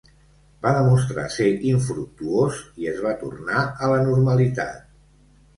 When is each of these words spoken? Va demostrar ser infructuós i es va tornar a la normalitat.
Va 0.61 0.71
demostrar 0.77 1.25
ser 1.33 1.49
infructuós 1.73 2.63
i 2.85 2.91
es 2.95 3.05
va 3.07 3.13
tornar 3.23 3.63
a 3.65 3.91
la 3.95 4.01
normalitat. 4.09 4.85